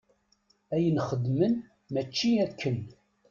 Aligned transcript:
Ayen 0.75 0.97
yexdem 1.01 1.53
mačči 1.93 2.29
akken. 2.45 2.79